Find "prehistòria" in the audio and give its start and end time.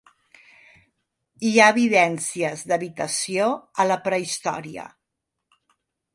4.09-4.89